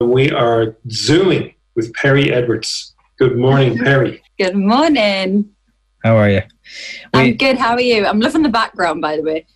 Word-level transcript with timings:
We 0.00 0.30
are 0.30 0.76
Zooming 0.90 1.54
with 1.74 1.90
Perrie 1.94 2.30
Edwards. 2.30 2.94
Good 3.18 3.38
morning, 3.38 3.78
Perrie. 3.78 4.20
Good 4.38 4.54
morning. 4.54 5.48
How 6.04 6.16
are 6.18 6.28
you? 6.28 6.42
I'm 7.14 7.34
good. 7.38 7.56
How 7.56 7.72
are 7.72 7.80
you? 7.80 8.04
I'm 8.04 8.20
loving 8.20 8.42
the 8.42 8.50
background, 8.50 9.00
by 9.00 9.16
the 9.16 9.22
way. 9.22 9.46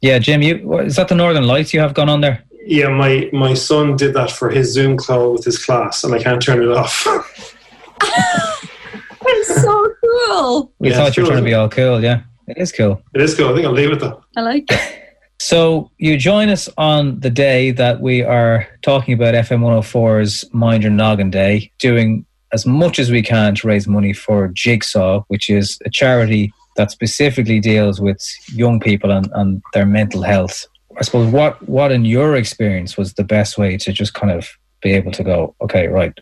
Yeah, 0.00 0.18
Jim, 0.18 0.42
you 0.42 0.78
is 0.80 0.96
that 0.96 1.06
the 1.08 1.14
Northern 1.14 1.46
Lights 1.46 1.72
you 1.72 1.78
have 1.78 1.94
gone 1.94 2.08
on 2.08 2.20
there? 2.22 2.42
Yeah, 2.66 2.88
my, 2.88 3.30
my 3.32 3.54
son 3.54 3.94
did 3.96 4.14
that 4.14 4.32
for 4.32 4.50
his 4.50 4.72
Zoom 4.72 4.96
call 4.96 5.32
with 5.34 5.44
his 5.44 5.64
class, 5.64 6.02
and 6.02 6.12
I 6.12 6.20
can't 6.20 6.42
turn 6.42 6.60
it 6.60 6.70
off. 6.76 7.06
it's 8.02 9.62
so 9.62 9.92
cool. 10.02 10.72
We 10.80 10.90
Yeah, 10.90 10.96
thought 10.96 11.16
you 11.16 11.22
were 11.22 11.26
cool, 11.28 11.34
trying 11.34 11.44
to 11.44 11.48
be 11.50 11.54
all 11.54 11.68
cool. 11.68 12.02
Yeah, 12.02 12.22
it 12.48 12.58
is 12.58 12.72
cool. 12.72 13.00
It 13.14 13.20
is 13.22 13.36
cool. 13.36 13.48
I 13.50 13.54
think 13.54 13.64
I'll 13.66 13.72
leave 13.72 13.92
it 13.92 14.00
though. 14.00 14.24
I 14.36 14.40
like 14.40 14.64
it. 14.72 15.00
So 15.40 15.90
you 15.98 16.16
join 16.16 16.48
us 16.48 16.68
on 16.78 17.20
the 17.20 17.30
day 17.30 17.70
that 17.72 18.00
we 18.00 18.22
are 18.22 18.66
talking 18.82 19.14
about 19.14 19.34
FM 19.34 19.60
104's 19.60 20.44
Mind 20.52 20.82
Your 20.82 20.92
Noggin 20.92 21.30
Day, 21.30 21.72
doing 21.78 22.24
as 22.52 22.64
much 22.64 22.98
as 22.98 23.10
we 23.10 23.20
can 23.20 23.54
to 23.56 23.66
raise 23.66 23.86
money 23.88 24.12
for 24.12 24.48
Jigsaw, 24.48 25.24
which 25.28 25.50
is 25.50 25.78
a 25.84 25.90
charity 25.90 26.52
that 26.76 26.90
specifically 26.90 27.60
deals 27.60 28.00
with 28.00 28.20
young 28.52 28.80
people 28.80 29.10
and, 29.10 29.28
and 29.34 29.62
their 29.72 29.86
mental 29.86 30.22
health. 30.22 30.66
I 30.96 31.02
suppose 31.02 31.32
what 31.32 31.60
what 31.68 31.90
in 31.90 32.04
your 32.04 32.36
experience 32.36 32.96
was 32.96 33.14
the 33.14 33.24
best 33.24 33.58
way 33.58 33.76
to 33.78 33.92
just 33.92 34.14
kind 34.14 34.32
of 34.32 34.48
be 34.80 34.92
able 34.92 35.10
to 35.12 35.24
go, 35.24 35.56
okay, 35.60 35.88
right, 35.88 36.12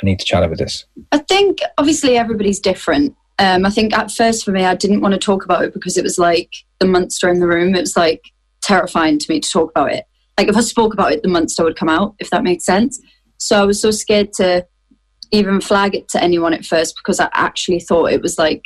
I 0.00 0.06
need 0.06 0.20
to 0.20 0.24
chat 0.24 0.44
about 0.44 0.58
this. 0.58 0.84
I 1.10 1.18
think 1.18 1.58
obviously 1.78 2.16
everybody's 2.16 2.60
different. 2.60 3.16
Um, 3.40 3.66
I 3.66 3.70
think 3.70 3.92
at 3.92 4.10
first 4.10 4.44
for 4.44 4.52
me, 4.52 4.64
I 4.64 4.74
didn't 4.74 5.00
want 5.00 5.14
to 5.14 5.18
talk 5.18 5.44
about 5.44 5.64
it 5.64 5.72
because 5.72 5.96
it 5.96 6.04
was 6.04 6.18
like 6.18 6.54
the 6.78 6.86
monster 6.86 7.28
in 7.28 7.40
the 7.40 7.48
room. 7.48 7.74
It 7.74 7.80
was 7.80 7.96
like 7.96 8.22
terrifying 8.70 9.18
to 9.18 9.26
me 9.28 9.40
to 9.40 9.50
talk 9.50 9.70
about 9.70 9.92
it. 9.92 10.04
Like 10.38 10.48
if 10.48 10.56
I 10.56 10.60
spoke 10.60 10.94
about 10.94 11.12
it, 11.12 11.22
the 11.22 11.28
monster 11.28 11.64
would 11.64 11.76
come 11.76 11.88
out, 11.88 12.14
if 12.18 12.30
that 12.30 12.44
makes 12.44 12.64
sense. 12.64 13.00
So 13.38 13.60
I 13.60 13.64
was 13.64 13.80
so 13.80 13.90
scared 13.90 14.32
to 14.34 14.66
even 15.32 15.60
flag 15.60 15.94
it 15.94 16.08
to 16.10 16.22
anyone 16.22 16.54
at 16.54 16.64
first 16.64 16.94
because 16.96 17.20
I 17.20 17.28
actually 17.32 17.80
thought 17.80 18.12
it 18.12 18.22
was 18.22 18.38
like, 18.38 18.62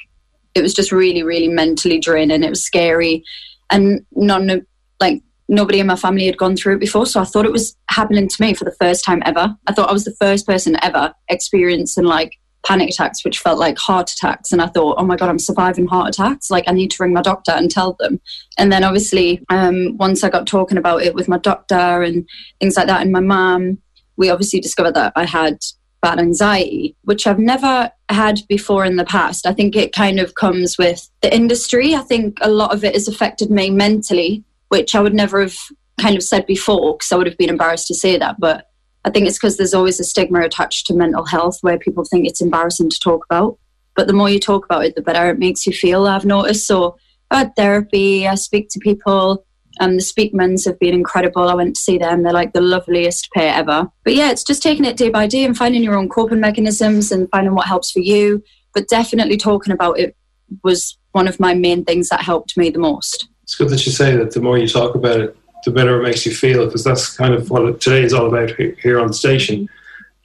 it 0.55 0.63
was 0.63 0.75
just 0.75 0.93
really, 0.93 1.23
really 1.23 1.49
mentally 1.49 1.99
draining. 1.99 2.43
It 2.43 2.51
was 2.51 2.65
scary. 2.65 3.25
And 3.71 4.05
none 4.13 4.51
of, 4.51 4.65
like, 5.01 5.23
nobody 5.49 5.81
in 5.81 5.87
my 5.87 5.97
family 5.97 6.27
had 6.27 6.39
gone 6.39 6.57
through 6.57 6.77
it 6.77 6.81
before. 6.81 7.07
So 7.07 7.21
I 7.21 7.25
thought 7.25 7.45
it 7.45 7.53
was 7.53 7.77
happening 7.91 8.29
to 8.29 8.43
me 8.43 8.55
for 8.55 8.65
the 8.65 8.77
first 8.81 9.05
time 9.05 9.23
ever. 9.25 9.55
I 9.67 9.73
thought 9.73 9.91
I 9.91 9.93
was 9.93 10.05
the 10.05 10.17
first 10.21 10.47
person 10.47 10.77
ever 10.83 11.13
experiencing 11.29 12.05
like 12.05 12.33
panic 12.65 12.91
attacks, 12.91 13.25
which 13.25 13.39
felt 13.39 13.59
like 13.59 13.79
heart 13.79 14.11
attacks. 14.11 14.53
And 14.53 14.61
I 14.61 14.67
thought, 14.67 14.97
oh 14.99 15.05
my 15.05 15.17
God, 15.17 15.29
I'm 15.29 15.39
surviving 15.39 15.87
heart 15.87 16.09
attacks. 16.09 16.51
Like, 16.51 16.65
I 16.67 16.73
need 16.73 16.91
to 16.93 17.03
ring 17.03 17.13
my 17.13 17.23
doctor 17.23 17.53
and 17.53 17.71
tell 17.71 17.95
them. 17.99 18.21
And 18.59 18.73
then 18.73 18.85
obviously, 18.85 19.45
um, 19.51 19.97
once 19.99 20.25
I 20.25 20.31
got 20.31 20.47
talking 20.47 20.79
about 20.79 21.03
it 21.03 21.15
with 21.15 21.29
my 21.29 21.39
doctor 21.39 22.03
and 22.03 22.27
things 22.61 22.77
like 22.77 22.87
that, 22.87 23.03
and 23.03 23.13
my 23.13 23.21
mum, 23.21 23.79
we 24.17 24.31
obviously 24.31 24.61
discovered 24.61 24.95
that 24.95 25.13
I 25.17 25.25
had 25.25 25.59
bad 26.01 26.19
anxiety, 26.19 26.95
which 27.03 27.27
I've 27.27 27.39
never 27.39 27.91
had 28.11 28.41
before 28.49 28.85
in 28.85 28.97
the 28.97 29.05
past. 29.05 29.47
I 29.47 29.55
think 29.55 29.75
it 29.75 29.95
kind 29.95 30.21
of 30.21 30.35
comes 30.35 30.77
with 30.79 31.09
the 31.23 31.35
industry. 31.35 31.95
I 31.95 32.03
think 32.03 32.39
a 32.43 32.51
lot 32.51 32.75
of 32.75 32.85
it 32.85 32.95
has 32.95 33.09
affected 33.09 33.51
me 33.51 33.71
mentally, 33.71 34.45
which 34.69 34.95
I 34.95 35.01
would 35.01 35.15
never 35.15 35.41
have 35.41 35.57
kind 36.01 36.17
of 36.17 36.23
said 36.23 36.45
before 36.47 36.95
because 36.95 37.11
I 37.11 37.17
would 37.17 37.27
have 37.27 37.39
been 37.39 37.49
embarrassed 37.49 37.87
to 37.89 37.95
say 37.95 38.19
that. 38.19 38.37
But 38.39 38.67
I 39.05 39.11
think 39.11 39.27
it's 39.27 39.37
because 39.37 39.57
there's 39.57 39.75
always 39.75 40.01
a 40.01 40.05
stigma 40.05 40.41
attached 40.41 40.87
to 40.87 40.95
mental 40.95 41.25
health 41.25 41.59
where 41.61 41.79
people 41.79 42.05
think 42.05 42.27
it's 42.27 42.41
embarrassing 42.41 42.91
to 42.91 42.99
talk 43.01 43.25
about. 43.31 43.59
But 43.95 44.07
the 44.07 44.13
more 44.13 44.31
you 44.31 44.41
talk 44.41 44.65
about 44.65 44.85
it, 44.85 44.95
the 44.97 45.03
better 45.03 45.31
it 45.31 45.39
makes 45.39 45.67
you 45.67 45.73
feel, 45.73 46.07
I've 46.07 46.25
noticed. 46.25 46.67
So 46.67 46.97
I 47.31 47.39
had 47.39 47.57
therapy, 47.57 48.27
I 48.27 48.35
speak 48.35 48.69
to 48.71 48.79
people. 48.79 49.45
Um, 49.81 49.97
the 49.97 50.03
Speakmans 50.03 50.65
have 50.67 50.79
been 50.79 50.95
incredible. 50.95 51.49
I 51.49 51.55
went 51.55 51.75
to 51.77 51.81
see 51.81 51.99
them. 51.99 52.23
They're 52.23 52.33
like 52.33 52.53
the 52.53 52.61
loveliest 52.61 53.29
pair 53.33 53.53
ever. 53.55 53.89
But 54.05 54.15
yeah, 54.15 54.31
it's 54.31 54.45
just 54.45 54.63
taking 54.63 54.85
it 54.85 54.97
day 54.97 55.11
by 55.11 55.27
day 55.27 55.45
and 55.45 55.57
finding 55.57 55.83
your 55.83 55.97
own 55.97 56.09
coping 56.09 56.41
mechanisms 56.41 57.11
and 57.11 57.29
finding 57.31 57.55
what 57.55 57.67
helps 57.67 57.91
for 57.91 57.99
you. 57.99 58.43
But 58.73 58.89
definitely 58.89 59.37
talking 59.37 59.73
about 59.73 59.99
it 59.99 60.17
was 60.63 60.97
one 61.13 61.29
of 61.29 61.41
my 61.41 61.55
main 61.55 61.85
things 61.85 62.09
that 62.09 62.23
helped 62.23 62.57
me 62.57 62.71
the 62.71 62.79
most. 62.79 63.29
It's 63.43 63.55
good 63.55 63.69
that 63.71 63.85
you 63.85 63.93
say 63.93 64.17
that 64.17 64.33
the 64.33 64.41
more 64.41 64.59
you 64.59 64.69
talk 64.69 64.95
about 64.95 65.21
it, 65.21 65.37
the 65.65 65.71
better 65.71 66.01
it 66.01 66.03
makes 66.03 66.25
you 66.27 66.35
feel, 66.35 66.67
because 66.67 66.85
that's 66.85 67.17
kind 67.17 67.35
of 67.35 67.51
what 67.51 67.81
today 67.81 68.03
is 68.03 68.13
all 68.13 68.27
about 68.27 68.51
here 68.57 69.01
on 69.01 69.09
the 69.09 69.15
station. 69.15 69.69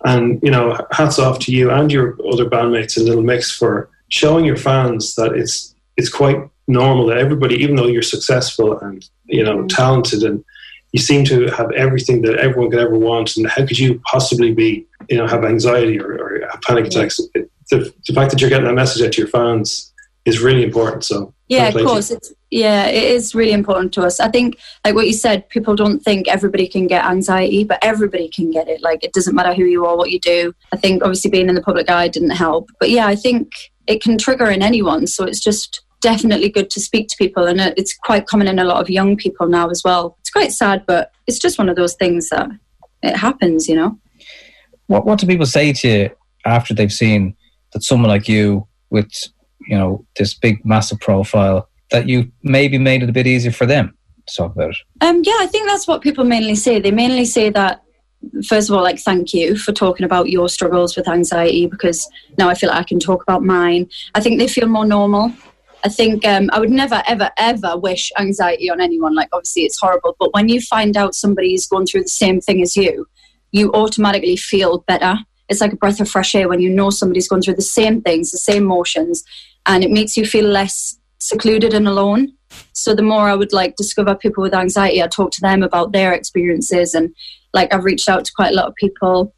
And, 0.06 0.42
you 0.42 0.52
know, 0.52 0.78
hats 0.92 1.20
off 1.20 1.40
to 1.40 1.52
you 1.52 1.72
and 1.72 1.92
your 1.92 2.18
other 2.32 2.46
bandmates 2.46 2.98
in 2.98 3.06
Little 3.06 3.24
Mix 3.24 3.52
for 3.52 3.90
showing 4.08 4.46
your 4.46 4.58
fans 4.58 5.16
that 5.16 5.34
it's 5.34 5.76
it's 5.98 6.10
quite 6.10 6.38
normal 6.68 7.08
that 7.08 7.18
everybody, 7.18 7.56
even 7.56 7.76
though 7.76 7.88
you're 7.88 8.02
successful 8.02 8.80
and, 8.80 9.10
you 9.26 9.44
know, 9.44 9.58
mm-hmm. 9.58 9.68
talented 9.68 10.24
and 10.24 10.44
you 10.94 11.00
seem 11.00 11.26
to 11.26 11.48
have 11.48 11.72
everything 11.74 12.22
that 12.22 12.38
everyone 12.38 12.72
could 12.72 12.80
ever 12.80 12.98
want, 12.98 13.36
and 13.36 13.48
how 13.48 13.66
could 13.66 13.78
you 13.78 14.00
possibly 14.06 14.54
be, 14.54 14.88
you 15.10 15.18
know, 15.18 15.28
have 15.28 15.44
anxiety 15.44 16.00
or, 16.00 16.14
or 16.14 16.48
have 16.50 16.62
panic 16.62 16.86
attacks? 16.86 17.20
It, 17.36 17.52
the, 17.70 17.94
the 18.08 18.14
fact 18.14 18.32
that 18.32 18.42
you're 18.42 18.50
getting 18.50 18.66
that 18.66 18.74
message 18.74 19.04
out 19.06 19.12
to 19.12 19.22
your 19.22 19.28
fans 19.28 19.94
is 20.26 20.40
really 20.40 20.64
important. 20.64 21.04
So 21.04 21.34
Yeah, 21.48 21.68
of 21.68 21.74
play 21.74 21.82
to 21.82 21.88
you. 21.88 21.94
course. 21.94 22.12
It's 22.12 22.34
yeah, 22.52 22.88
it 22.88 23.04
is 23.04 23.36
really 23.36 23.52
important 23.52 23.94
to 23.94 24.02
us. 24.02 24.20
I 24.20 24.28
think, 24.30 24.58
like 24.84 24.96
what 24.96 25.08
you 25.08 25.14
said, 25.14 25.48
people 25.50 25.76
don't 25.76 26.00
think 26.00 26.28
everybody 26.28 26.68
can 26.68 26.88
get 26.88 27.06
anxiety, 27.06 27.64
but 27.64 27.80
everybody 27.84 28.28
can 28.28 28.50
get 28.50 28.68
it. 28.68 28.82
Like 28.82 29.04
it 29.04 29.14
doesn't 29.14 29.36
matter 29.36 29.54
who 29.54 29.66
you 29.66 29.86
are, 29.86 29.96
what 29.96 30.10
you 30.12 30.20
do. 30.20 30.54
I 30.74 30.78
think 30.78 31.04
obviously 31.04 31.30
being 31.30 31.50
in 31.50 31.56
the 31.56 31.62
public 31.62 31.90
eye 31.90 32.08
didn't 32.08 32.32
help, 32.32 32.70
but 32.80 32.90
yeah, 32.90 33.06
I 33.06 33.16
think 33.16 33.52
it 33.86 34.02
can 34.02 34.18
trigger 34.18 34.50
in 34.50 34.64
anyone. 34.64 35.06
So 35.06 35.26
it's 35.26 35.40
just 35.40 35.82
definitely 36.02 36.50
good 36.50 36.70
to 36.72 36.80
speak 36.80 37.08
to 37.10 37.18
people, 37.18 37.46
and 37.46 37.62
it's 37.62 37.96
quite 37.96 38.26
common 38.26 38.48
in 38.48 38.58
a 38.58 38.64
lot 38.64 38.82
of 38.82 38.90
young 38.90 39.16
people 39.16 39.48
now 39.48 39.70
as 39.70 39.84
well. 39.86 40.18
It's 40.22 40.32
quite 40.32 40.52
sad, 40.52 40.86
but 40.88 41.12
it's 41.28 41.40
just 41.40 41.60
one 41.60 41.70
of 41.70 41.76
those 41.76 41.94
things 41.96 42.30
that 42.30 42.50
it 43.04 43.16
happens, 43.16 43.68
you 43.68 43.76
know. 43.76 44.00
What 44.88 45.06
what 45.06 45.20
do 45.20 45.28
people 45.28 45.46
say 45.46 45.72
to 45.72 45.88
you 45.88 46.10
after 46.46 46.74
they've 46.74 46.92
seen 46.92 47.36
that 47.74 47.84
someone 47.84 48.10
like 48.10 48.28
you 48.28 48.68
with 48.90 49.12
you 49.68 49.78
know 49.78 50.04
this 50.18 50.34
big 50.34 50.66
massive 50.66 51.00
profile 51.00 51.69
that 51.92 52.08
you 52.08 52.32
maybe 52.44 52.78
made 52.78 53.04
it 53.04 53.10
a 53.10 53.14
bit 53.14 53.28
easier 53.28 53.52
for 53.52 53.66
them 53.66 53.96
to 54.28 54.36
talk 54.36 54.56
about 54.56 54.72
it? 54.72 54.78
Um, 55.02 55.22
yeah, 55.24 55.38
I 55.40 55.48
think 55.48 55.68
that's 55.68 55.88
what 55.88 56.02
people 56.02 56.24
mainly 56.24 56.56
say. 56.56 56.80
They 56.80 56.92
mainly 56.92 57.26
say 57.26 57.50
that, 57.50 57.82
first 58.48 58.70
of 58.70 58.76
all, 58.76 58.84
like, 58.84 59.00
thank 59.00 59.34
you 59.34 59.58
for 59.58 59.72
talking 59.72 60.06
about 60.06 60.30
your 60.30 60.50
struggles 60.50 60.96
with 60.96 61.08
anxiety 61.08 61.68
because 61.68 62.08
now 62.38 62.50
I 62.50 62.54
feel 62.54 62.70
like 62.70 62.80
I 62.80 62.84
can 62.84 63.00
talk 63.00 63.24
about 63.24 63.44
mine. 63.44 63.90
I 64.16 64.22
think 64.22 64.40
they 64.40 64.48
feel 64.48 64.68
more 64.68 64.86
normal. 64.86 65.34
I 65.84 65.90
think 65.90 66.26
um, 66.26 66.50
I 66.52 66.60
would 66.60 66.70
never, 66.70 67.02
ever, 67.08 67.32
ever 67.38 67.78
wish 67.78 68.12
anxiety 68.20 68.70
on 68.70 68.82
anyone. 68.82 69.16
Like, 69.16 69.30
obviously, 69.32 69.64
it's 69.64 69.80
horrible. 69.80 70.16
But 70.20 70.34
when 70.34 70.50
you 70.50 70.60
find 70.60 70.98
out 70.98 71.16
somebody's 71.16 71.68
going 71.68 71.86
through 71.86 72.04
the 72.04 72.10
same 72.10 72.42
thing 72.42 72.62
as 72.62 72.76
you, 72.76 73.08
you 73.52 73.72
automatically 73.74 74.36
feel 74.36 74.80
better. 74.80 75.16
It's 75.48 75.62
like 75.62 75.74
a 75.74 75.78
breath 75.78 76.00
of 76.00 76.10
fresh 76.10 76.36
air 76.36 76.48
when 76.48 76.60
you 76.60 76.70
know 76.70 76.90
somebody's 76.90 77.28
going 77.28 77.42
through 77.42 77.56
the 77.56 77.62
same 77.62 78.02
things, 78.02 78.30
the 78.30 78.38
same 78.38 78.64
emotions, 78.64 79.24
and 79.66 79.84
it 79.84 79.90
makes 79.90 80.16
you 80.16 80.26
feel 80.26 80.46
less 80.46 80.99
secluded 81.20 81.74
and 81.74 81.88
alone. 81.88 82.34
So 82.74 82.96
the 82.96 83.04
more 83.04 83.30
I 83.30 83.36
would 83.36 83.54
like 83.54 83.76
discover 83.76 84.16
people 84.16 84.42
with 84.42 84.54
anxiety, 84.54 85.04
I 85.04 85.08
talk 85.08 85.32
to 85.32 85.42
them 85.42 85.64
about 85.64 85.92
their 85.92 86.14
experiences 86.14 86.94
and 86.94 87.14
like 87.54 87.74
I've 87.74 87.84
reached 87.84 88.10
out 88.10 88.26
to 88.26 88.32
quite 88.36 88.52
a 88.52 88.56
lot 88.56 88.68
of 88.68 88.76
people 88.76 89.34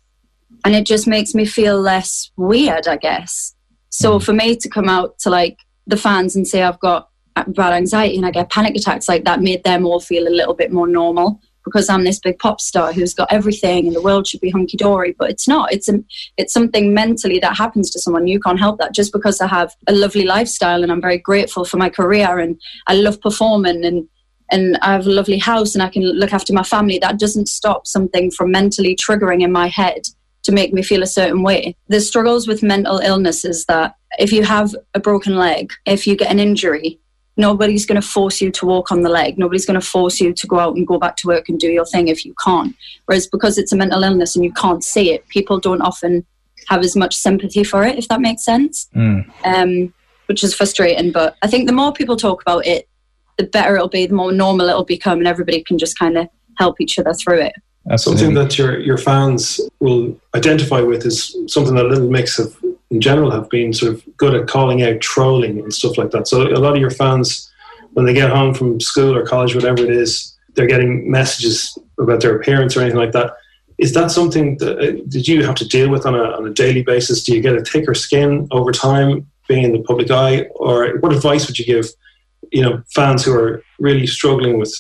and 0.63 0.75
it 0.75 0.85
just 0.85 1.07
makes 1.07 1.33
me 1.33 1.45
feel 1.45 1.79
less 1.79 2.31
weird, 2.37 2.87
I 2.87 2.97
guess. 2.97 3.55
So 3.89 4.13
hmm. 4.13 4.23
for 4.23 4.33
me 4.33 4.55
to 4.55 4.69
come 4.69 4.89
out 4.89 5.17
to 5.19 5.29
like 5.29 5.57
the 5.87 5.97
fans 5.97 6.35
and 6.35 6.47
say 6.47 6.63
I've 6.63 6.79
got 6.79 7.09
bad 7.47 7.73
anxiety 7.73 8.17
and 8.17 8.25
I 8.25 8.31
get 8.31 8.51
panic 8.51 8.75
attacks 8.75 9.07
like 9.07 9.23
that 9.23 9.41
made 9.41 9.63
them 9.63 9.85
all 9.85 9.99
feel 9.99 10.27
a 10.27 10.29
little 10.29 10.53
bit 10.53 10.71
more 10.71 10.87
normal 10.87 11.39
because 11.63 11.89
I'm 11.89 12.03
this 12.03 12.19
big 12.19 12.39
pop 12.39 12.59
star 12.59 12.93
who's 12.93 13.13
got 13.13 13.31
everything 13.31 13.87
and 13.87 13.95
the 13.95 14.01
world 14.01 14.27
should 14.27 14.41
be 14.41 14.49
hunky 14.49 14.77
dory, 14.77 15.15
but 15.17 15.29
it's 15.29 15.47
not. 15.47 15.71
It's 15.71 15.89
a, 15.89 16.03
it's 16.37 16.53
something 16.53 16.93
mentally 16.93 17.39
that 17.39 17.57
happens 17.57 17.89
to 17.91 17.99
someone. 17.99 18.27
You 18.27 18.39
can't 18.39 18.59
help 18.59 18.79
that 18.79 18.93
just 18.93 19.11
because 19.11 19.41
I 19.41 19.47
have 19.47 19.75
a 19.87 19.93
lovely 19.93 20.25
lifestyle 20.25 20.83
and 20.83 20.91
I'm 20.91 21.01
very 21.01 21.17
grateful 21.17 21.65
for 21.65 21.77
my 21.77 21.89
career 21.89 22.39
and 22.39 22.59
I 22.87 22.95
love 22.95 23.21
performing 23.21 23.85
and 23.85 24.07
and 24.53 24.77
I 24.81 24.91
have 24.91 25.07
a 25.07 25.11
lovely 25.11 25.37
house 25.37 25.73
and 25.75 25.81
I 25.81 25.87
can 25.87 26.03
look 26.03 26.33
after 26.33 26.51
my 26.51 26.63
family. 26.63 26.99
That 26.99 27.17
doesn't 27.17 27.47
stop 27.47 27.87
something 27.87 28.31
from 28.31 28.51
mentally 28.51 28.97
triggering 28.97 29.41
in 29.41 29.51
my 29.51 29.67
head 29.67 30.01
to 30.43 30.51
make 30.51 30.73
me 30.73 30.83
feel 30.83 31.03
a 31.03 31.07
certain 31.07 31.41
way. 31.41 31.75
The 31.87 32.01
struggles 32.01 32.47
with 32.47 32.63
mental 32.63 32.97
illness 32.97 33.45
is 33.45 33.65
that 33.65 33.95
if 34.19 34.33
you 34.33 34.43
have 34.43 34.75
a 34.93 34.99
broken 34.99 35.37
leg, 35.37 35.71
if 35.85 36.05
you 36.05 36.15
get 36.15 36.31
an 36.31 36.39
injury, 36.39 36.99
nobody's 37.37 37.85
going 37.85 37.99
to 37.99 38.07
force 38.07 38.41
you 38.41 38.51
to 38.51 38.65
walk 38.65 38.91
on 38.91 39.01
the 39.01 39.09
leg. 39.09 39.37
Nobody's 39.37 39.65
going 39.65 39.79
to 39.79 39.85
force 39.85 40.19
you 40.19 40.33
to 40.33 40.47
go 40.47 40.59
out 40.59 40.75
and 40.75 40.85
go 40.85 40.99
back 40.99 41.15
to 41.17 41.27
work 41.27 41.49
and 41.49 41.59
do 41.59 41.69
your 41.69 41.85
thing 41.85 42.07
if 42.07 42.25
you 42.25 42.35
can't. 42.43 42.75
Whereas 43.05 43.27
because 43.27 43.57
it's 43.57 43.71
a 43.71 43.77
mental 43.77 44.03
illness 44.03 44.35
and 44.35 44.43
you 44.43 44.51
can't 44.53 44.83
see 44.83 45.11
it, 45.11 45.27
people 45.29 45.59
don't 45.59 45.81
often 45.81 46.25
have 46.67 46.81
as 46.81 46.95
much 46.95 47.15
sympathy 47.15 47.63
for 47.63 47.83
it, 47.83 47.97
if 47.97 48.07
that 48.09 48.21
makes 48.21 48.43
sense. 48.43 48.89
Mm. 48.95 49.31
Um, 49.43 49.93
which 50.27 50.43
is 50.45 50.53
frustrating. 50.53 51.11
But 51.11 51.35
I 51.41 51.47
think 51.47 51.67
the 51.67 51.73
more 51.73 51.91
people 51.91 52.15
talk 52.15 52.41
about 52.41 52.65
it, 52.65 52.87
the 53.37 53.43
better 53.45 53.75
it'll 53.75 53.89
be, 53.89 54.05
the 54.05 54.13
more 54.13 54.31
normal 54.31 54.69
it'll 54.69 54.85
become, 54.85 55.17
and 55.17 55.27
everybody 55.27 55.61
can 55.61 55.77
just 55.77 55.99
kind 55.99 56.17
of 56.17 56.29
help 56.57 56.79
each 56.79 56.97
other 56.97 57.13
through 57.13 57.41
it. 57.41 57.53
Something 57.97 58.35
that 58.35 58.57
your 58.57 58.79
your 58.79 58.97
fans 58.97 59.59
will 59.79 60.15
identify 60.35 60.81
with 60.81 61.05
is 61.05 61.35
something 61.47 61.73
that 61.75 61.85
a 61.85 61.89
Little 61.89 62.09
Mix 62.09 62.37
have 62.37 62.55
in 62.91 63.01
general 63.01 63.31
have 63.31 63.49
been 63.49 63.73
sort 63.73 63.93
of 63.93 64.03
good 64.17 64.35
at 64.35 64.47
calling 64.47 64.83
out 64.83 64.99
trolling 65.01 65.59
and 65.59 65.73
stuff 65.73 65.97
like 65.97 66.11
that. 66.11 66.27
So 66.27 66.43
a 66.43 66.59
lot 66.59 66.73
of 66.73 66.81
your 66.81 66.91
fans, 66.91 67.49
when 67.93 68.05
they 68.05 68.13
get 68.13 68.29
home 68.29 68.53
from 68.53 68.79
school 68.79 69.15
or 69.15 69.25
college, 69.25 69.55
whatever 69.55 69.81
it 69.83 69.89
is, 69.89 70.37
they're 70.53 70.67
getting 70.67 71.09
messages 71.09 71.77
about 71.97 72.21
their 72.21 72.35
appearance 72.35 72.75
or 72.75 72.81
anything 72.81 72.99
like 72.99 73.13
that. 73.13 73.31
is 73.77 73.93
that 73.93 74.11
something 74.11 74.57
that 74.57 74.77
uh, 74.77 74.91
did 75.07 75.27
you 75.27 75.43
have 75.45 75.55
to 75.55 75.67
deal 75.67 75.89
with 75.89 76.05
on 76.05 76.13
a, 76.13 76.23
on 76.23 76.45
a 76.45 76.53
daily 76.53 76.83
basis? 76.83 77.23
Do 77.23 77.33
you 77.33 77.41
get 77.41 77.55
a 77.55 77.63
thicker 77.63 77.95
skin 77.95 78.47
over 78.51 78.71
time 78.71 79.27
being 79.47 79.63
in 79.63 79.71
the 79.71 79.83
public 79.83 80.11
eye, 80.11 80.43
or 80.55 80.97
what 80.99 81.13
advice 81.13 81.47
would 81.47 81.57
you 81.57 81.65
give, 81.65 81.87
you 82.51 82.61
know, 82.61 82.83
fans 82.93 83.25
who 83.25 83.33
are 83.33 83.63
really 83.79 84.05
struggling 84.05 84.59
with 84.59 84.73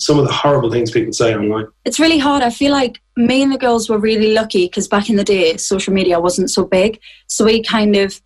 some 0.00 0.18
of 0.18 0.26
the 0.26 0.32
horrible 0.32 0.70
things 0.70 0.90
people 0.90 1.12
say 1.12 1.34
online? 1.34 1.66
It's 1.84 2.00
really 2.00 2.18
hard. 2.18 2.42
I 2.42 2.50
feel 2.50 2.72
like 2.72 3.00
me 3.16 3.42
and 3.42 3.52
the 3.52 3.58
girls 3.58 3.88
were 3.88 3.98
really 3.98 4.32
lucky 4.32 4.66
because 4.66 4.88
back 4.88 5.10
in 5.10 5.16
the 5.16 5.24
day, 5.24 5.56
social 5.58 5.92
media 5.92 6.18
wasn't 6.18 6.50
so 6.50 6.64
big, 6.64 6.98
so 7.26 7.44
we 7.44 7.62
kind 7.62 7.94
of 7.96 8.20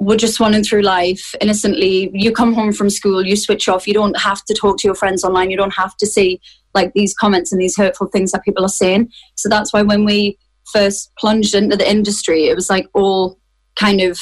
were 0.00 0.16
just 0.16 0.40
running 0.40 0.64
through 0.64 0.82
life 0.82 1.34
innocently. 1.40 2.10
You 2.12 2.32
come 2.32 2.54
home 2.54 2.72
from 2.72 2.90
school, 2.90 3.24
you 3.24 3.36
switch 3.36 3.68
off. 3.68 3.86
You 3.86 3.94
don't 3.94 4.18
have 4.18 4.42
to 4.46 4.54
talk 4.54 4.78
to 4.78 4.88
your 4.88 4.94
friends 4.94 5.22
online. 5.24 5.50
You 5.50 5.58
don't 5.58 5.74
have 5.74 5.96
to 5.98 6.06
see 6.06 6.40
like 6.74 6.92
these 6.94 7.14
comments 7.14 7.52
and 7.52 7.60
these 7.60 7.76
hurtful 7.76 8.08
things 8.08 8.32
that 8.32 8.44
people 8.44 8.64
are 8.64 8.68
saying. 8.68 9.10
So 9.36 9.48
that's 9.48 9.72
why 9.72 9.82
when 9.82 10.04
we 10.04 10.38
first 10.72 11.12
plunged 11.18 11.54
into 11.54 11.76
the 11.76 11.88
industry, 11.88 12.46
it 12.46 12.54
was 12.54 12.70
like 12.70 12.88
all 12.94 13.38
kind 13.78 14.00
of 14.00 14.18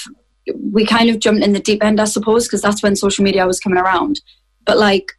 we 0.73 0.85
kind 0.85 1.11
of 1.11 1.21
jumped 1.21 1.44
in 1.44 1.53
the 1.53 1.61
deep 1.61 1.85
end, 1.85 2.00
I 2.00 2.05
suppose, 2.05 2.47
because 2.47 2.62
that's 2.62 2.82
when 2.82 2.97
social 2.97 3.25
media 3.25 3.47
was 3.47 3.61
coming 3.61 3.79
around. 3.79 4.21
But 4.64 4.79
like 4.79 5.12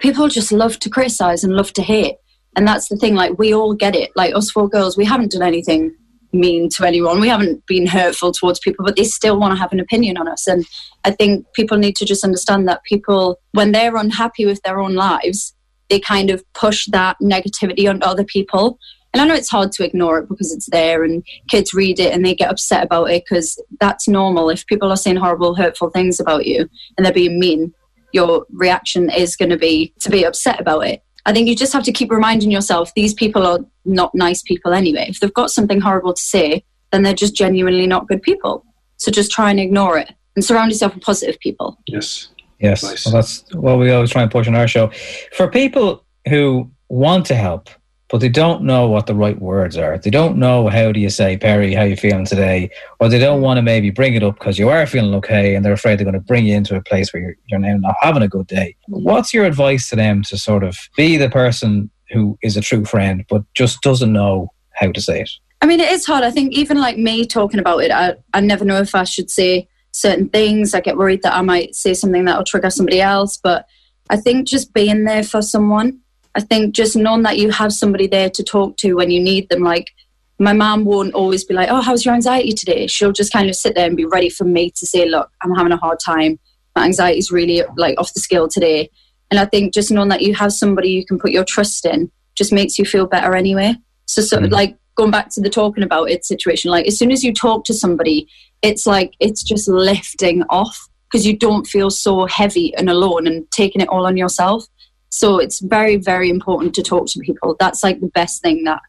people 0.00 0.28
just 0.28 0.52
love 0.52 0.78
to 0.80 0.90
criticize 0.90 1.44
and 1.44 1.54
love 1.54 1.72
to 1.74 1.82
hate. 1.82 2.16
And 2.56 2.68
that's 2.68 2.88
the 2.88 2.96
thing, 2.96 3.14
like 3.14 3.38
we 3.38 3.54
all 3.54 3.74
get 3.74 3.96
it. 3.96 4.10
Like 4.14 4.34
us 4.34 4.50
four 4.50 4.68
girls, 4.68 4.96
we 4.96 5.04
haven't 5.04 5.32
done 5.32 5.42
anything 5.42 5.94
mean 6.32 6.68
to 6.70 6.84
anyone. 6.84 7.20
We 7.20 7.28
haven't 7.28 7.64
been 7.66 7.86
hurtful 7.86 8.32
towards 8.32 8.58
people, 8.58 8.84
but 8.84 8.96
they 8.96 9.04
still 9.04 9.38
want 9.38 9.54
to 9.54 9.60
have 9.60 9.72
an 9.72 9.80
opinion 9.80 10.16
on 10.16 10.28
us. 10.28 10.46
And 10.46 10.64
I 11.04 11.10
think 11.10 11.46
people 11.54 11.78
need 11.78 11.96
to 11.96 12.04
just 12.04 12.24
understand 12.24 12.68
that 12.68 12.84
people, 12.84 13.38
when 13.52 13.72
they're 13.72 13.96
unhappy 13.96 14.46
with 14.46 14.60
their 14.62 14.80
own 14.80 14.94
lives, 14.94 15.54
they 15.90 16.00
kind 16.00 16.30
of 16.30 16.42
push 16.54 16.86
that 16.86 17.16
negativity 17.22 17.88
onto 17.88 18.06
other 18.06 18.24
people. 18.24 18.78
And 19.12 19.20
I 19.20 19.26
know 19.26 19.34
it's 19.34 19.50
hard 19.50 19.72
to 19.72 19.84
ignore 19.84 20.18
it 20.18 20.28
because 20.28 20.52
it's 20.52 20.70
there 20.70 21.04
and 21.04 21.22
kids 21.50 21.74
read 21.74 22.00
it 22.00 22.14
and 22.14 22.24
they 22.24 22.34
get 22.34 22.50
upset 22.50 22.84
about 22.84 23.10
it 23.10 23.24
because 23.28 23.62
that's 23.78 24.08
normal. 24.08 24.48
If 24.48 24.66
people 24.66 24.90
are 24.90 24.96
saying 24.96 25.16
horrible, 25.16 25.54
hurtful 25.54 25.90
things 25.90 26.18
about 26.18 26.46
you 26.46 26.66
and 26.96 27.04
they're 27.04 27.12
being 27.12 27.38
mean, 27.38 27.74
your 28.12 28.46
reaction 28.52 29.10
is 29.10 29.36
going 29.36 29.50
to 29.50 29.56
be 29.56 29.94
to 30.00 30.10
be 30.10 30.24
upset 30.24 30.60
about 30.60 30.86
it. 30.86 31.02
I 31.24 31.32
think 31.32 31.48
you 31.48 31.54
just 31.54 31.72
have 31.72 31.84
to 31.84 31.92
keep 31.92 32.10
reminding 32.10 32.50
yourself 32.50 32.92
these 32.94 33.14
people 33.14 33.46
are 33.46 33.60
not 33.84 34.14
nice 34.14 34.42
people 34.42 34.72
anyway. 34.72 35.06
If 35.08 35.20
they've 35.20 35.32
got 35.32 35.50
something 35.50 35.80
horrible 35.80 36.14
to 36.14 36.22
say, 36.22 36.64
then 36.90 37.02
they're 37.02 37.14
just 37.14 37.34
genuinely 37.34 37.86
not 37.86 38.08
good 38.08 38.22
people. 38.22 38.64
So 38.96 39.10
just 39.10 39.30
try 39.30 39.50
and 39.50 39.60
ignore 39.60 39.98
it 39.98 40.12
and 40.34 40.44
surround 40.44 40.70
yourself 40.70 40.94
with 40.94 41.04
positive 41.04 41.38
people. 41.40 41.78
Yes. 41.86 42.28
Yes, 42.60 42.84
nice. 42.84 43.04
well, 43.04 43.14
that's 43.14 43.44
what 43.54 43.78
we 43.78 43.90
always 43.90 44.10
try 44.10 44.22
and 44.22 44.30
push 44.30 44.46
on 44.46 44.54
our 44.54 44.68
show. 44.68 44.92
For 45.32 45.48
people 45.48 46.04
who 46.28 46.70
want 46.88 47.26
to 47.26 47.34
help, 47.34 47.68
but 48.12 48.20
they 48.20 48.28
don't 48.28 48.62
know 48.62 48.86
what 48.88 49.06
the 49.06 49.14
right 49.14 49.40
words 49.40 49.78
are. 49.78 49.96
They 49.96 50.10
don't 50.10 50.36
know 50.36 50.68
how 50.68 50.92
do 50.92 51.00
you 51.00 51.08
say, 51.08 51.38
Perrie, 51.38 51.74
how 51.74 51.84
you 51.84 51.96
feeling 51.96 52.26
today? 52.26 52.70
Or 53.00 53.08
they 53.08 53.18
don't 53.18 53.40
want 53.40 53.56
to 53.56 53.62
maybe 53.62 53.88
bring 53.88 54.12
it 54.12 54.22
up 54.22 54.38
because 54.38 54.58
you 54.58 54.68
are 54.68 54.86
feeling 54.86 55.14
okay 55.14 55.54
and 55.54 55.64
they're 55.64 55.72
afraid 55.72 55.98
they're 55.98 56.04
going 56.04 56.12
to 56.12 56.20
bring 56.20 56.44
you 56.44 56.54
into 56.54 56.76
a 56.76 56.82
place 56.82 57.10
where 57.12 57.22
you're, 57.22 57.36
you're 57.46 57.58
now 57.58 57.74
not 57.78 57.94
having 58.02 58.22
a 58.22 58.28
good 58.28 58.46
day. 58.48 58.76
What's 58.86 59.32
your 59.32 59.46
advice 59.46 59.88
to 59.88 59.96
them 59.96 60.22
to 60.24 60.36
sort 60.36 60.62
of 60.62 60.76
be 60.94 61.16
the 61.16 61.30
person 61.30 61.90
who 62.10 62.38
is 62.42 62.54
a 62.54 62.60
true 62.60 62.84
friend, 62.84 63.24
but 63.30 63.44
just 63.54 63.80
doesn't 63.80 64.12
know 64.12 64.52
how 64.74 64.92
to 64.92 65.00
say 65.00 65.22
it? 65.22 65.30
I 65.62 65.66
mean, 65.66 65.80
it 65.80 65.90
is 65.90 66.04
hard. 66.04 66.22
I 66.22 66.30
think 66.30 66.52
even 66.52 66.78
like 66.78 66.98
me 66.98 67.24
talking 67.24 67.60
about 67.60 67.78
it, 67.78 67.90
I, 67.90 68.16
I 68.34 68.40
never 68.40 68.66
know 68.66 68.76
if 68.76 68.94
I 68.94 69.04
should 69.04 69.30
say 69.30 69.68
certain 69.92 70.28
things. 70.28 70.74
I 70.74 70.82
get 70.82 70.98
worried 70.98 71.22
that 71.22 71.34
I 71.34 71.40
might 71.40 71.74
say 71.74 71.94
something 71.94 72.26
that 72.26 72.36
will 72.36 72.44
trigger 72.44 72.68
somebody 72.68 73.00
else. 73.00 73.38
But 73.38 73.64
I 74.10 74.18
think 74.18 74.46
just 74.46 74.74
being 74.74 75.04
there 75.04 75.22
for 75.22 75.40
someone, 75.40 76.00
I 76.34 76.40
think 76.40 76.74
just 76.74 76.96
knowing 76.96 77.22
that 77.22 77.38
you 77.38 77.50
have 77.50 77.72
somebody 77.72 78.06
there 78.06 78.30
to 78.30 78.42
talk 78.42 78.76
to 78.78 78.94
when 78.94 79.10
you 79.10 79.20
need 79.20 79.48
them. 79.48 79.62
Like 79.62 79.90
my 80.38 80.52
mom 80.52 80.84
won't 80.84 81.14
always 81.14 81.44
be 81.44 81.54
like, 81.54 81.68
"Oh, 81.70 81.80
how's 81.80 82.04
your 82.04 82.14
anxiety 82.14 82.52
today?" 82.52 82.86
She'll 82.86 83.12
just 83.12 83.32
kind 83.32 83.48
of 83.48 83.56
sit 83.56 83.74
there 83.74 83.86
and 83.86 83.96
be 83.96 84.06
ready 84.06 84.28
for 84.28 84.44
me 84.44 84.70
to 84.76 84.86
say, 84.86 85.08
"Look, 85.08 85.30
I'm 85.42 85.54
having 85.54 85.72
a 85.72 85.76
hard 85.76 85.98
time. 86.04 86.38
My 86.74 86.84
anxiety 86.84 87.18
is 87.18 87.30
really 87.30 87.62
like 87.76 87.98
off 87.98 88.14
the 88.14 88.20
scale 88.20 88.48
today." 88.48 88.90
And 89.30 89.40
I 89.40 89.46
think 89.46 89.72
just 89.72 89.90
knowing 89.90 90.10
that 90.10 90.22
you 90.22 90.34
have 90.34 90.52
somebody 90.52 90.90
you 90.90 91.06
can 91.06 91.18
put 91.18 91.32
your 91.32 91.44
trust 91.44 91.86
in 91.86 92.10
just 92.34 92.52
makes 92.52 92.78
you 92.78 92.84
feel 92.84 93.06
better 93.06 93.34
anyway. 93.34 93.74
So, 94.06 94.20
so 94.20 94.38
mm-hmm. 94.38 94.52
like 94.52 94.76
going 94.94 95.10
back 95.10 95.30
to 95.30 95.40
the 95.40 95.50
talking 95.50 95.84
about 95.84 96.10
it 96.10 96.24
situation, 96.24 96.70
like 96.70 96.86
as 96.86 96.98
soon 96.98 97.10
as 97.10 97.24
you 97.24 97.32
talk 97.32 97.64
to 97.64 97.74
somebody, 97.74 98.26
it's 98.62 98.86
like 98.86 99.14
it's 99.20 99.42
just 99.42 99.68
lifting 99.68 100.42
off 100.50 100.88
because 101.10 101.26
you 101.26 101.36
don't 101.36 101.66
feel 101.66 101.90
so 101.90 102.26
heavy 102.26 102.74
and 102.76 102.88
alone 102.88 103.26
and 103.26 103.50
taking 103.50 103.80
it 103.80 103.88
all 103.88 104.06
on 104.06 104.16
yourself. 104.16 104.66
So 105.12 105.38
it's 105.38 105.60
very, 105.60 105.96
very 105.96 106.30
important 106.30 106.74
to 106.74 106.82
talk 106.82 107.06
to 107.08 107.20
people. 107.20 107.54
That's 107.60 107.82
like 107.82 108.00
the 108.00 108.08
best 108.08 108.40
thing 108.40 108.64
that 108.64 108.80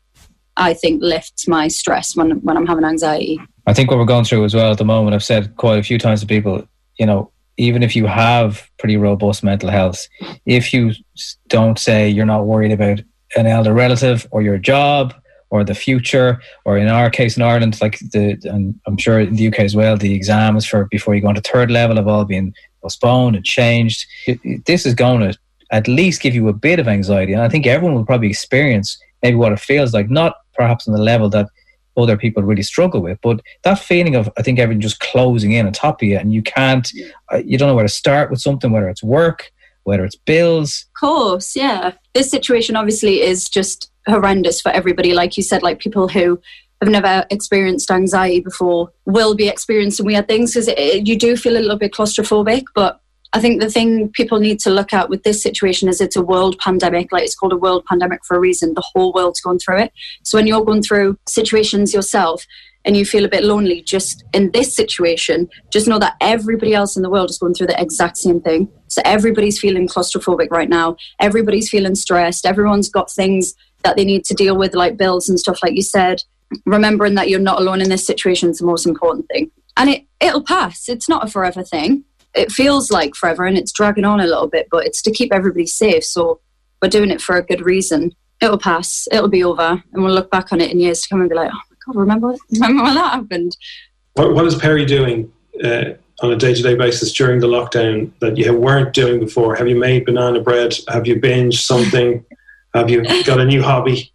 I 0.56 0.74
think 0.74 1.04
lifts 1.04 1.50
my 1.50 1.68
stress 1.68 2.16
when 2.16 2.42
when 2.42 2.56
I'm 2.56 2.66
having 2.66 2.86
anxiety. 2.86 3.42
I 3.68 3.74
think 3.74 3.90
what 3.90 4.00
we're 4.00 4.06
going 4.06 4.24
through 4.24 4.46
as 4.46 4.56
well 4.56 4.72
at 4.72 4.78
the 4.78 4.86
moment, 4.86 5.16
I've 5.16 5.24
said 5.24 5.58
quite 5.58 5.80
a 5.80 5.84
few 5.84 5.98
times 5.98 6.22
to 6.22 6.26
people, 6.26 6.66
you 6.98 7.06
know, 7.06 7.30
even 7.58 7.84
if 7.84 7.94
you 7.94 8.06
have 8.08 8.70
pretty 8.80 8.96
robust 8.96 9.44
mental 9.44 9.70
health, 9.70 10.08
if 10.46 10.74
you 10.74 10.94
don't 11.50 11.78
say 11.78 12.08
you're 12.08 12.26
not 12.26 12.46
worried 12.46 12.72
about 12.72 13.02
an 13.36 13.46
elder 13.46 13.74
relative 13.74 14.26
or 14.32 14.42
your 14.42 14.58
job 14.58 15.14
or 15.50 15.66
the 15.66 15.76
future, 15.76 16.42
or 16.64 16.78
in 16.78 16.88
our 16.88 17.10
case 17.10 17.36
in 17.36 17.44
Ireland, 17.44 17.80
like 17.82 18.00
the, 18.00 18.40
and 18.46 18.80
I'm 18.88 18.98
sure 18.98 19.20
in 19.20 19.36
the 19.36 19.48
UK 19.50 19.60
as 19.60 19.76
well, 19.76 19.98
the 19.98 20.14
exams 20.14 20.66
for 20.66 20.86
before 20.86 21.16
you 21.16 21.22
go 21.22 21.30
into 21.30 21.42
third 21.42 21.70
level 21.70 21.98
have 21.98 22.08
all 22.08 22.24
been 22.24 22.54
postponed 22.82 23.36
and 23.36 23.46
changed. 23.46 24.06
This 24.66 24.86
is 24.86 24.94
going 24.94 25.20
to 25.20 25.38
at 25.74 25.90
least 25.90 26.22
give 26.22 26.34
you 26.34 26.48
a 26.48 26.54
bit 26.54 26.80
of 26.80 26.88
anxiety, 26.88 27.34
and 27.34 27.42
I 27.42 27.50
think 27.50 27.68
everyone 27.68 27.96
will 27.96 28.06
probably 28.06 28.30
experience 28.30 28.98
maybe 29.22 29.36
what 29.36 29.52
it 29.52 29.60
feels 29.60 29.94
like, 29.94 30.10
not 30.10 30.36
perhaps 30.54 30.88
on 30.88 30.94
the 30.94 31.02
level 31.02 31.30
that 31.30 31.48
other 31.98 32.16
people 32.16 32.44
really 32.44 32.64
struggle 32.64 33.02
with, 33.02 33.20
but 33.22 33.42
that 33.64 33.80
feeling 33.80 34.16
of 34.16 34.30
I 34.38 34.42
think 34.42 34.60
everything 34.60 34.82
just 34.82 35.00
closing 35.00 35.52
in 35.52 35.66
on 35.66 35.74
top 35.74 36.02
of 36.02 36.08
you, 36.08 36.18
and 36.18 36.32
you 36.32 36.42
can't, 36.42 36.90
uh, 37.32 37.42
you 37.44 37.58
don't 37.58 37.68
know 37.68 37.76
where 37.76 37.84
to 37.84 37.90
start 37.90 38.32
with 38.32 38.40
something, 38.40 38.72
whether 38.72 38.88
it's 38.88 39.04
work, 39.04 39.52
whether 39.84 40.06
it's 40.06 40.16
bills. 40.16 40.86
Of 40.96 41.00
course, 41.00 41.56
yeah. 41.56 41.92
This 42.14 42.32
situation 42.32 42.76
obviously 42.76 43.22
is 43.22 43.50
just 43.50 43.92
horrendous 44.08 44.62
for 44.62 44.72
everybody. 44.72 45.14
Like 45.14 45.38
you 45.38 45.44
said, 45.44 45.62
like 45.64 45.80
people 45.80 46.08
who 46.08 46.40
have 46.82 46.90
never 46.90 47.26
experienced 47.30 47.92
anxiety 47.92 48.42
before 48.42 48.92
will 49.06 49.36
be 49.36 49.48
experiencing 49.48 50.06
weird 50.06 50.28
things 50.28 50.54
because 50.54 50.68
you 51.08 51.18
do 51.18 51.38
feel 51.38 51.58
a 51.58 51.60
little 51.60 51.78
bit 51.78 51.94
claustrophobic. 51.94 52.64
But 52.76 53.00
I 53.34 53.40
think 53.40 53.62
the 53.62 53.70
thing 53.70 54.10
people 54.10 54.40
need 54.40 54.60
to 54.60 54.70
look 54.70 54.94
at 54.94 55.10
with 55.10 55.24
this 55.24 55.42
situation 55.42 55.90
is 55.90 56.00
it's 56.00 56.16
a 56.16 56.22
world 56.22 56.58
pandemic. 56.60 57.12
Like 57.12 57.24
it's 57.24 57.36
called 57.36 57.52
a 57.52 57.58
world 57.58 57.84
pandemic 57.86 58.24
for 58.26 58.38
a 58.38 58.40
reason. 58.40 58.76
The 58.76 58.84
whole 58.94 59.12
world's 59.12 59.42
gone 59.42 59.60
through 59.60 59.80
it. 59.80 59.94
So 60.24 60.38
when 60.38 60.46
you're 60.46 60.64
going 60.64 60.84
through 60.84 61.18
situations 61.28 61.94
yourself, 61.94 62.46
and 62.86 62.98
you 62.98 63.06
feel 63.06 63.26
a 63.26 63.30
bit 63.30 63.44
lonely 63.44 63.82
just 63.82 64.24
in 64.34 64.52
this 64.52 64.76
situation, 64.76 65.50
just 65.72 65.88
know 65.88 66.00
that 66.00 66.16
everybody 66.22 66.74
else 66.74 66.96
in 66.96 67.04
the 67.04 67.10
world 67.10 67.30
is 67.30 67.38
going 67.38 67.54
through 67.54 67.68
the 67.68 67.82
exact 67.82 68.18
same 68.18 68.42
thing. 68.42 68.70
So 68.88 69.02
everybody's 69.06 69.60
feeling 69.60 69.88
claustrophobic 69.88 70.52
right 70.52 70.70
now. 70.70 70.98
Everybody's 71.20 71.70
feeling 71.70 71.96
stressed. 71.96 72.46
Everyone's 72.46 72.90
got 72.90 73.12
things 73.12 73.56
that 73.84 73.96
they 73.96 74.06
need 74.06 74.26
to 74.26 74.34
deal 74.34 74.58
with, 74.58 74.76
like 74.76 74.98
bills 74.98 75.30
and 75.30 75.40
stuff, 75.40 75.60
like 75.64 75.76
you 75.76 75.82
said. 75.82 76.24
Remembering 76.66 77.16
that 77.16 77.30
you're 77.30 77.40
not 77.40 77.60
alone 77.60 77.82
in 77.82 77.90
this 77.90 78.06
situation 78.06 78.50
is 78.50 78.60
the 78.60 78.66
most 78.66 78.86
important 78.86 79.28
thing. 79.32 79.50
And 79.76 79.90
it, 79.90 80.04
it'll 80.20 80.44
pass. 80.44 80.88
It's 80.88 81.10
not 81.10 81.26
a 81.26 81.32
forever 81.32 81.64
thing. 81.64 82.04
It 82.36 82.52
feels 82.52 82.92
like 82.92 83.16
forever 83.16 83.46
and 83.46 83.58
it's 83.58 83.72
dragging 83.72 84.06
on 84.06 84.20
a 84.20 84.26
little 84.26 84.48
bit, 84.48 84.68
but 84.72 84.86
it's 84.86 85.02
to 85.04 85.12
keep 85.12 85.34
everybody 85.34 85.68
safe. 85.68 86.04
So 86.04 86.40
we're 86.82 86.90
doing 86.90 87.12
it 87.12 87.22
for 87.22 87.38
a 87.38 87.44
good 87.44 87.62
reason. 87.62 88.14
It'll 88.42 88.58
pass. 88.58 89.08
It'll 89.12 89.30
be 89.30 89.44
over. 89.44 89.84
And 89.94 90.04
we'll 90.04 90.14
look 90.14 90.32
back 90.32 90.52
on 90.52 90.62
it 90.62 90.72
in 90.72 90.80
years 90.80 91.02
to 91.02 91.10
come 91.10 91.22
and 91.22 91.30
be 91.30 91.36
like, 91.36 91.52
oh 91.54 91.62
my 91.70 91.76
God, 91.86 91.96
remember, 92.00 92.36
remember 92.52 92.84
when 92.84 92.96
that 92.96 93.14
happened? 93.14 93.58
What, 94.14 94.34
what 94.34 94.46
is 94.46 94.56
Perrie 94.56 94.88
doing 94.88 95.32
uh, 95.64 95.94
on 96.22 96.32
a 96.32 96.36
day 96.36 96.54
to 96.54 96.62
day 96.62 96.76
basis 96.76 97.12
during 97.12 97.40
the 97.40 97.48
lockdown 97.48 98.12
that 98.20 98.38
you 98.38 98.56
weren't 98.56 98.94
doing 98.94 99.20
before? 99.20 99.56
Have 99.56 99.68
you 99.68 99.76
made 99.76 100.06
banana 100.06 100.42
bread? 100.42 100.76
Have 100.88 101.08
you 101.08 101.20
binged 101.20 101.62
something? 101.62 102.26
Have 102.74 102.90
you 102.90 103.04
got 103.24 103.40
a 103.40 103.46
new 103.46 103.62
hobby? 103.62 104.13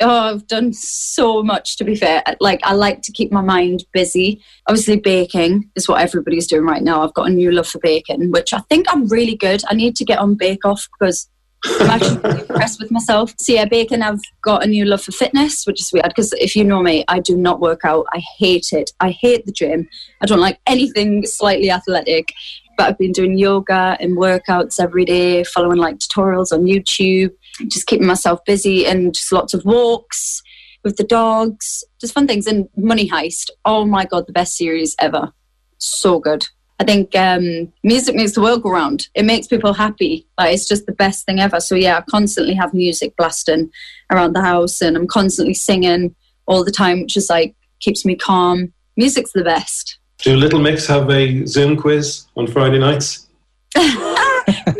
Oh, 0.00 0.34
I've 0.34 0.46
done 0.48 0.72
so 0.72 1.42
much 1.42 1.76
to 1.76 1.84
be 1.84 1.94
fair. 1.94 2.22
Like, 2.40 2.60
I 2.64 2.74
like 2.74 3.02
to 3.02 3.12
keep 3.12 3.30
my 3.30 3.40
mind 3.40 3.84
busy. 3.92 4.42
Obviously, 4.68 4.98
baking 4.98 5.70
is 5.76 5.88
what 5.88 6.00
everybody's 6.00 6.48
doing 6.48 6.64
right 6.64 6.82
now. 6.82 7.02
I've 7.02 7.14
got 7.14 7.28
a 7.28 7.32
new 7.32 7.52
love 7.52 7.68
for 7.68 7.78
baking, 7.78 8.32
which 8.32 8.52
I 8.52 8.60
think 8.68 8.86
I'm 8.88 9.06
really 9.08 9.36
good. 9.36 9.62
I 9.68 9.74
need 9.74 9.94
to 9.96 10.04
get 10.04 10.18
on 10.18 10.34
Bake 10.34 10.64
Off 10.64 10.88
because 10.98 11.28
I'm 11.64 11.90
actually 11.90 12.18
really 12.18 12.40
impressed 12.48 12.80
with 12.80 12.90
myself. 12.90 13.34
So, 13.38 13.52
yeah, 13.52 13.66
baking, 13.66 14.02
I've 14.02 14.20
got 14.42 14.64
a 14.64 14.66
new 14.66 14.84
love 14.84 15.02
for 15.02 15.12
fitness, 15.12 15.64
which 15.64 15.80
is 15.80 15.92
weird 15.92 16.08
because 16.08 16.32
if 16.34 16.56
you 16.56 16.64
know 16.64 16.82
me, 16.82 17.04
I 17.06 17.20
do 17.20 17.36
not 17.36 17.60
work 17.60 17.84
out. 17.84 18.06
I 18.12 18.20
hate 18.38 18.72
it. 18.72 18.90
I 18.98 19.10
hate 19.10 19.46
the 19.46 19.52
gym. 19.52 19.88
I 20.20 20.26
don't 20.26 20.40
like 20.40 20.58
anything 20.66 21.24
slightly 21.24 21.70
athletic 21.70 22.32
but 22.76 22.88
I've 22.88 22.98
been 22.98 23.12
doing 23.12 23.38
yoga 23.38 23.96
and 24.00 24.16
workouts 24.16 24.80
every 24.80 25.04
day, 25.04 25.44
following 25.44 25.78
like 25.78 25.98
tutorials 25.98 26.52
on 26.52 26.64
YouTube, 26.64 27.30
just 27.68 27.86
keeping 27.86 28.06
myself 28.06 28.44
busy 28.44 28.86
and 28.86 29.14
just 29.14 29.32
lots 29.32 29.54
of 29.54 29.64
walks 29.64 30.42
with 30.84 30.96
the 30.96 31.04
dogs, 31.04 31.82
just 32.00 32.14
fun 32.14 32.26
things. 32.26 32.46
And 32.46 32.68
Money 32.76 33.08
Heist, 33.08 33.50
oh 33.64 33.84
my 33.84 34.04
God, 34.04 34.26
the 34.26 34.32
best 34.32 34.56
series 34.56 34.94
ever. 35.00 35.32
So 35.78 36.20
good. 36.20 36.46
I 36.80 36.84
think 36.84 37.14
um, 37.14 37.72
music 37.82 38.14
makes 38.14 38.32
the 38.32 38.40
world 38.40 38.62
go 38.62 38.70
round. 38.70 39.08
It 39.14 39.24
makes 39.24 39.46
people 39.46 39.72
happy. 39.72 40.26
Like 40.36 40.54
it's 40.54 40.68
just 40.68 40.86
the 40.86 40.92
best 40.92 41.24
thing 41.24 41.40
ever. 41.40 41.60
So 41.60 41.74
yeah, 41.74 41.98
I 41.98 42.00
constantly 42.02 42.54
have 42.54 42.74
music 42.74 43.16
blasting 43.16 43.70
around 44.10 44.34
the 44.34 44.42
house, 44.42 44.80
and 44.80 44.96
I'm 44.96 45.06
constantly 45.06 45.54
singing 45.54 46.14
all 46.46 46.64
the 46.64 46.72
time, 46.72 47.02
which 47.02 47.16
is 47.16 47.30
like 47.30 47.54
keeps 47.80 48.04
me 48.04 48.16
calm. 48.16 48.72
Music's 48.96 49.32
the 49.32 49.44
best. 49.44 49.98
Do 50.24 50.34
Little 50.38 50.58
Mix 50.58 50.86
have 50.86 51.10
a 51.10 51.44
Zoom 51.44 51.76
quiz 51.76 52.24
on 52.34 52.46
Friday 52.46 52.78
nights? 52.78 53.28
we 53.76 53.82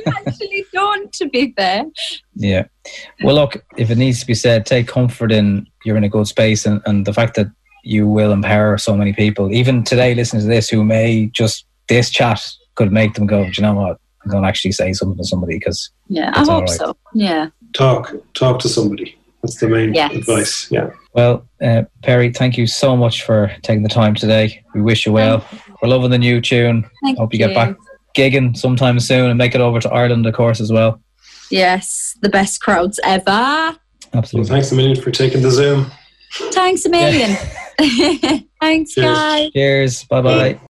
actually 0.06 0.64
don't, 0.72 1.12
to 1.12 1.28
be 1.28 1.52
fair. 1.52 1.84
Yeah. 2.34 2.64
Well, 3.22 3.34
look, 3.34 3.62
if 3.76 3.90
it 3.90 3.98
needs 3.98 4.20
to 4.20 4.26
be 4.26 4.32
said, 4.32 4.64
take 4.64 4.88
comfort 4.88 5.30
in 5.30 5.66
you're 5.84 5.98
in 5.98 6.04
a 6.04 6.08
good 6.08 6.28
space 6.28 6.64
and, 6.64 6.80
and 6.86 7.04
the 7.04 7.12
fact 7.12 7.34
that 7.34 7.48
you 7.82 8.08
will 8.08 8.32
empower 8.32 8.78
so 8.78 8.96
many 8.96 9.12
people. 9.12 9.52
Even 9.52 9.84
today, 9.84 10.14
listening 10.14 10.40
to 10.40 10.48
this, 10.48 10.70
who 10.70 10.82
may 10.82 11.26
just, 11.26 11.66
this 11.88 12.08
chat 12.08 12.40
could 12.74 12.90
make 12.90 13.12
them 13.12 13.26
go, 13.26 13.44
do 13.44 13.50
you 13.54 13.62
know 13.62 13.74
what? 13.74 14.00
I'm 14.24 14.30
going 14.30 14.44
to 14.44 14.48
actually 14.48 14.72
say 14.72 14.94
something 14.94 15.18
to 15.18 15.24
somebody 15.24 15.58
because. 15.58 15.90
Yeah, 16.08 16.32
I 16.34 16.38
hope 16.38 16.62
right. 16.62 16.70
so. 16.70 16.96
Yeah. 17.12 17.50
Talk, 17.74 18.14
talk 18.32 18.60
to 18.60 18.70
somebody. 18.70 19.14
That's 19.44 19.60
the 19.60 19.68
main 19.68 19.92
yes. 19.92 20.14
advice. 20.14 20.70
Yeah. 20.70 20.90
Well, 21.12 21.46
uh, 21.62 21.82
Perrie, 22.02 22.34
thank 22.34 22.56
you 22.56 22.66
so 22.66 22.96
much 22.96 23.24
for 23.24 23.54
taking 23.60 23.82
the 23.82 23.90
time 23.90 24.14
today. 24.14 24.64
We 24.74 24.80
wish 24.80 25.04
you 25.04 25.12
well. 25.12 25.46
We're 25.82 25.90
loving 25.90 26.10
the 26.10 26.18
new 26.18 26.40
tune. 26.40 26.88
Thank 27.02 27.18
Hope 27.18 27.34
you, 27.34 27.38
you 27.38 27.46
get 27.46 27.54
back 27.54 27.76
gigging 28.14 28.56
sometime 28.56 28.98
soon 29.00 29.28
and 29.28 29.36
make 29.36 29.54
it 29.54 29.60
over 29.60 29.80
to 29.80 29.90
Ireland, 29.90 30.24
of 30.24 30.32
course, 30.32 30.62
as 30.62 30.72
well. 30.72 30.98
Yes, 31.50 32.16
the 32.22 32.30
best 32.30 32.62
crowds 32.62 32.98
ever. 33.04 33.76
Absolutely. 34.14 34.38
Well, 34.38 34.44
thanks 34.48 34.72
a 34.72 34.76
million 34.76 34.98
for 34.98 35.10
taking 35.10 35.42
the 35.42 35.50
Zoom. 35.50 35.90
Thanks 36.32 36.86
a 36.86 36.88
million. 36.88 37.36
thanks, 38.60 38.94
Cheers. 38.94 39.04
guys. 39.04 39.50
Cheers. 39.52 40.04
Bye 40.04 40.22
bye. 40.22 40.60